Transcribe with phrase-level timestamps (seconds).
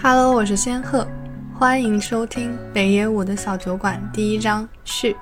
[0.00, 1.04] Hello，我是仙鹤，
[1.58, 5.16] 欢迎收听北野武的小酒馆第一章序。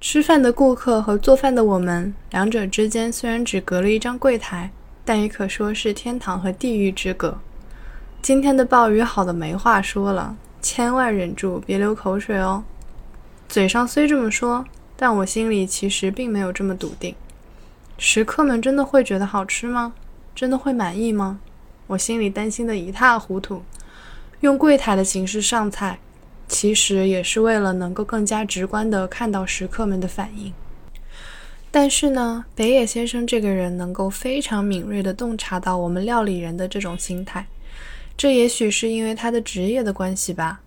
[0.00, 4.70] 吃饭的顾客和做饭的我们，两者之间虽然只隔了一张柜台，
[5.04, 7.36] 但也可说是天堂和地狱之隔。
[8.22, 12.62] 今天的暴雨好的没话说了，千万忍住别流口水哦。
[13.48, 14.64] 嘴上虽这么说，
[14.96, 17.12] 但我心里其实并没有这么笃定。
[17.98, 19.92] 食客们真的会觉得好吃吗？
[20.36, 21.40] 真的会满意吗？
[21.86, 23.62] 我心里担心的一塌糊涂。
[24.40, 25.98] 用柜台的形式上菜，
[26.46, 30.52] 其实也是为了能够更加直观地看到食客们的反应。
[31.70, 37.46] 但是呢，北野先生这个人能够非常敏锐地洞察到我们料理人的这种心态，
[38.14, 40.60] 这也许是因为他的职业的关系吧。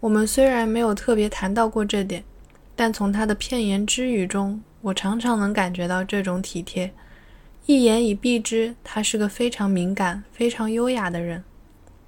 [0.00, 2.24] 我们虽然没有特别谈到过这点，
[2.74, 6.90] 但从他的片言之语中，我常常能感觉到这种体贴。
[7.66, 11.44] 一言以蔽之，他是个非常敏感、非常优雅的人。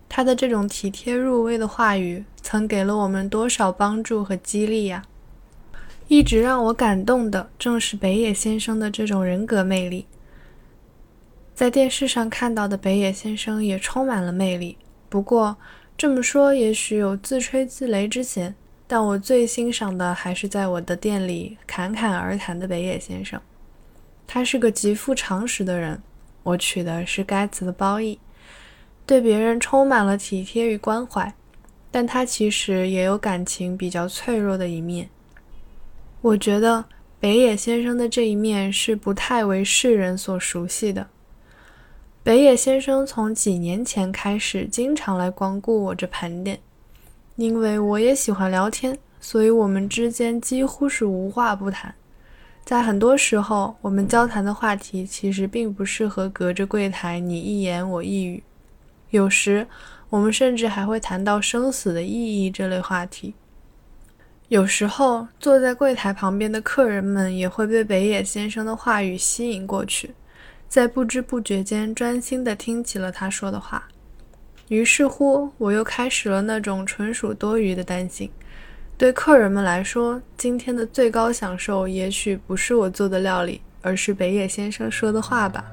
[0.08, 5.04] 他的这种体贴入微的话语，曾给了我们多少帮助和激励呀！
[6.08, 10.06] 一直让我感动的，正是北野先生的这种人格魅力。
[11.54, 14.76] 在电视上看到的北野先生也充满了魅力。
[15.08, 15.56] 不过
[15.96, 18.56] 这么说，也许有自吹自擂之嫌。
[18.86, 23.40] 但我最欣赏的，还是在我的店里侃侃而谈的北野先生。
[24.26, 26.02] 他是个极富常识的人，
[26.42, 28.18] 我取的是该词的褒义，
[29.06, 31.32] 对别人充满了体贴与关怀，
[31.90, 35.08] 但他其实也有感情比较脆弱的一面。
[36.20, 36.84] 我觉得
[37.20, 41.06] 北野先生的这一面是不太为世人所熟悉的。
[42.22, 46.58] 北野先生从几年前开始经常来光顾我这盘点，
[47.36, 51.94] 因为我也喜欢聊天，所以我们之间几乎是无话不谈。
[52.64, 58.42] 在很多时候，我们交谈的话题其实并不适合隔着柜台你一言我一语。
[59.10, 59.66] 有时，
[60.08, 63.34] 我们甚至还会谈到生死的意义这类话题。
[64.48, 70.14] 有时候，坐在柜台旁边的客人们也会被北野先生的话语吸引过去，
[70.66, 73.86] 在不知不觉间专心地听起了他说的话。
[74.68, 78.30] 于是乎，我又开始了那种纯属多余的担心。
[78.96, 85.64] 对客人们来说，今天的最高享受也许不是我做的料理，而是北野先生说的话吧。